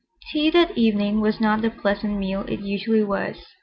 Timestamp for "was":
1.21-1.39, 3.03-3.37